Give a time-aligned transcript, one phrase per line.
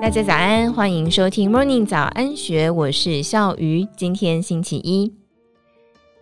[0.00, 3.86] 大家早安，欢迎收听 Morning 早安学，我是笑鱼。
[3.98, 5.12] 今天星期一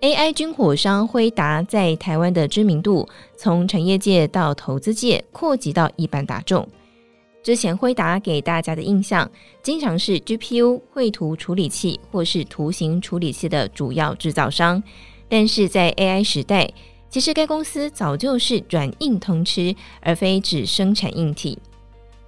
[0.01, 6.69] ，AI 军火商辉达在台湾的知名度从产业界到投资界扩及到一般大众。
[7.41, 9.31] 之前辉达给大家的印象，
[9.63, 14.83] 经常是 GPU 绘图处理器或是图形处理器的主要制造商，
[15.29, 16.69] 但是在 AI 时代，
[17.09, 21.57] 其实该公司早就是软硬通吃，而非只生产硬体。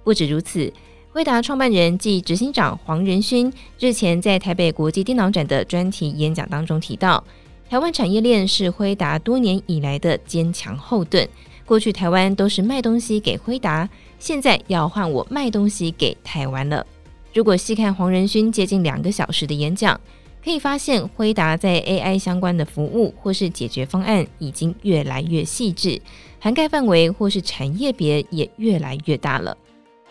[0.05, 0.71] 不止如此。
[1.13, 7.21] 辉达创办人暨执行长黄仁勋日前在台北国际电脑展的专题演讲当中提到，
[7.69, 11.27] 台湾产业链是辉达多年以来的坚强后盾。
[11.65, 13.89] 过去台湾都是卖东西给辉达，
[14.19, 16.85] 现在要换我卖东西给台湾了。
[17.33, 19.99] 如果细看黄仁勋接近两个小时的演讲，
[20.41, 26.01] 可以发现辉达在 AI 相关的服务或是解决方案已经越来越细致，
[26.39, 29.57] 涵盖范围或是产业别也越来越大了。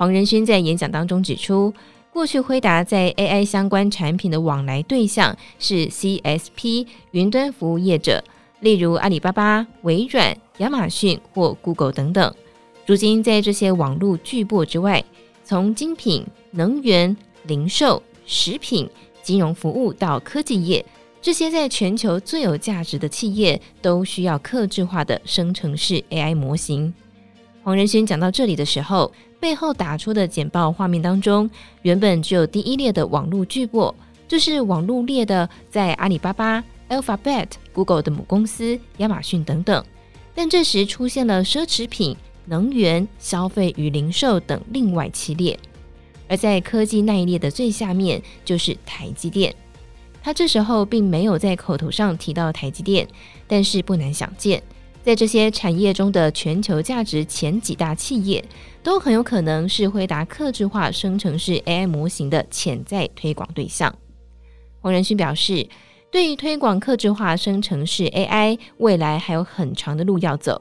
[0.01, 1.75] 黄仁勋在演讲当中指出，
[2.11, 8.25] 过去辉达在 AI 相关产品的往来对象是 CSP 云端服务业者，
[8.61, 12.35] 例如阿里巴巴、微软、亚马逊或 Google 等等。
[12.87, 15.05] 如今，在这些网络巨擘之外，
[15.45, 18.89] 从精品、能源、零售、食品、
[19.23, 20.83] 金融服务到科技业，
[21.21, 26.95] 这些在全球最有价值的企业，都需要客制化的生成式 AI 模型。
[27.63, 31.49] 黄仁勋讲到这里的时候，背后打出的简报画面当中，
[31.83, 33.93] 原本只有第一列的网络巨擘，
[34.29, 39.83] 就是网络列的在阿里巴巴、Alphabet、Google 的母公司亚马逊等等。
[40.35, 45.59] 但这时出现了奢侈品、能源、消费与零售等另外七列，
[46.29, 49.55] 而在科技那一列的最下面就是台积电。
[50.23, 53.09] 他这时候并没有在口头上提到台积电，
[53.49, 54.63] 但是不难想见。
[55.03, 58.45] 在这些产业中的全球价值前几大企业，
[58.83, 63.95] 都很有可能是辉达客制化生成式 AI 模型的潜在推广对象。
[64.81, 65.67] 黄仁勋表示，
[66.11, 70.61] 对于推广客制化生成式 AI，未来还有很长的路要走。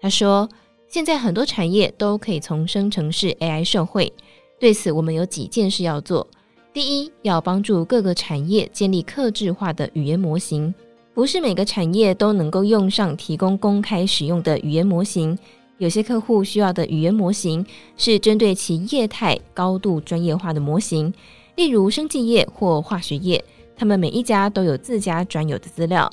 [0.00, 0.48] 他说，
[0.88, 4.12] 现在很多产业都可以从生成式 AI 受惠，
[4.60, 6.26] 对此我们有几件事要做。
[6.72, 10.72] 第一，要帮助各个产业建立客制化的语言模型。
[11.14, 15.38] 不是每个产业都能够用上提供公开使用的语言模型，
[15.76, 17.64] 有些客户需要的语言模型
[17.98, 21.12] 是针对其业态高度专业化的模型，
[21.56, 23.44] 例如生技业或化学业，
[23.76, 26.10] 他们每一家都有自家专有的资料。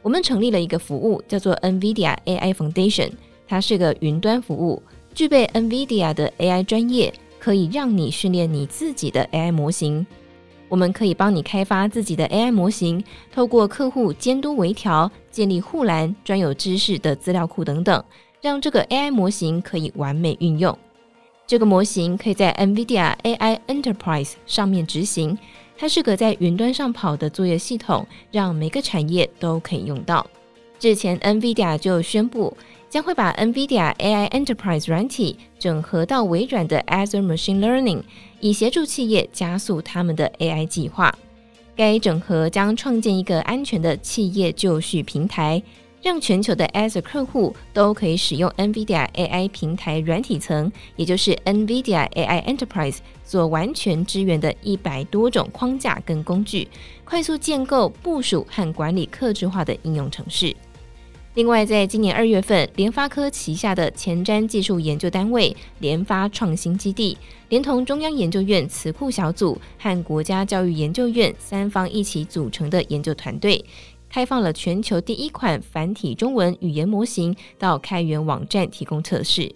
[0.00, 3.10] 我们成立了一个服务，叫做 NVIDIA AI Foundation，
[3.48, 4.80] 它是个云端服务，
[5.12, 10.06] 具备 NVIDIA 的 AI 专业，可以让你训练你自己的 AI 模型。
[10.68, 18.04] 我们可以帮你开发自己的 AI 模型，透过客户监督微调、建立护栏、专有知识的资料库等等，
[18.40, 20.76] 让这个 AI 模型可以完美运用。
[21.46, 25.38] 这个模型可以在 NVIDIA AI Enterprise 上面执行，
[25.78, 30.26] 它是个在云端上跑的作业系统，让每个产业都可以用到。
[30.78, 32.56] 之前 NVIDIA 就宣布，
[32.88, 38.02] 将会把 NVIDIA AI Enterprise 软体整合到微软的 Azure Machine Learning，
[38.40, 41.16] 以协助企业加速他们的 AI 计划。
[41.74, 45.62] 该整合将创建一个安全的企业就绪平台，
[46.02, 56.68] 让全球的 Azure 客户都可以使用 NVIDIA AI 平台软体层，也就是 NVIDIA AI Enterprise 所完全支援的一百多种框架跟工具，
[57.04, 60.54] 快速建构、部署和管理客制化的应用程式。
[61.36, 67.14] 另外，在今年二月份，联发科旗下的前瞻技术研究单位联发创新基地，
[67.50, 73.62] 连同中央研究院词库小组和国家教育研究院三方一起组成的研究团队，
[74.08, 79.54] 开放了全球第一款繁体中文语言模型到开源网站提供测试。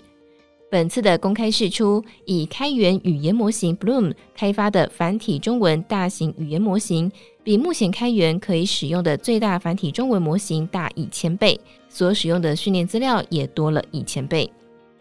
[0.70, 7.10] 本次的公开释出，以开源语言模型 Bloom 开发的繁体中文大型语言模型。
[7.42, 14.48] 比目前开源可以使用的最大繁体中文模型大一千倍，所使用的训练资料也多了一千倍。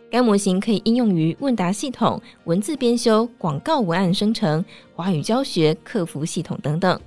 [0.10, 4.66] 该模型可以应用于问答系统、文字编修、广告文案生成、
[4.96, 7.00] 华语教学、客服系统等等。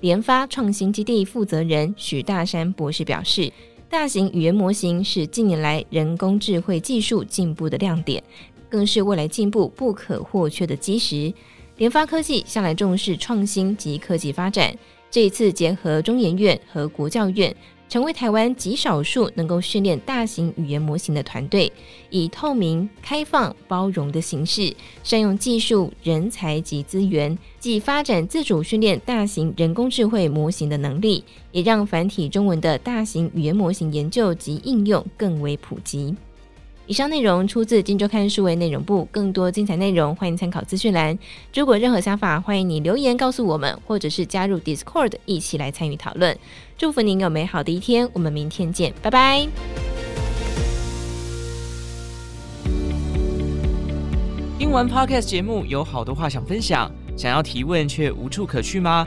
[0.00, 3.52] 联发创新基地负责人许大山博士表示，
[3.90, 8.22] 大型语言模型是近年来人工智慧技术进步的亮点，
[8.68, 11.32] 更是未来进步不可或缺的基石。
[11.78, 14.76] 联发科技向来重视创新及科技发展，
[15.10, 17.54] 这一次结合中研院和国教院，
[17.88, 21.72] 成为台湾极少数能够训练大型语言模型的团队，
[22.10, 36.14] 以透明、开放、包容的形式，善用技术、人才及资源，既发展自主训练大型人工智慧模型的能力，也让繁体中文的大型语言模型研究及应用更为普及。
[36.88, 41.18] 以上内容出自《金周刊》数位内容部，更多精彩内容欢迎参考资讯栏。
[41.54, 46.34] 如果任何想法，欢迎你留言告诉我们，或者是加入 Discord 一起来参与讨论。
[46.78, 49.46] 祝福您有美好的一天，我们明天见，拜拜。
[54.58, 59.06] 听完 Podcast 节目，有好多话想分享，想要提问却无处可去吗？